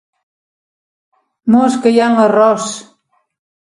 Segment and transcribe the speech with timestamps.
[1.55, 2.69] Mosca hi ha en l'arròs!